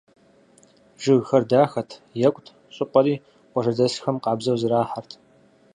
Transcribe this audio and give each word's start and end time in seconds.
Жыгхэр 1.01 1.43
дахэт, 1.49 1.89
екӏут, 2.27 2.47
щӏыпӏэри 2.75 3.15
къуажэдэсхэм 3.51 4.17
къабзэу 4.23 4.57
зэрахьэрт. 4.61 5.11